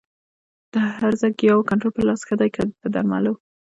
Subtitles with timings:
[0.73, 3.33] د هرزه ګیاوو کنټرول په لاس ښه دی که په درملو؟